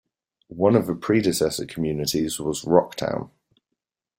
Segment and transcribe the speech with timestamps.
[0.47, 3.29] One of the predecessor communities was "Rocktown".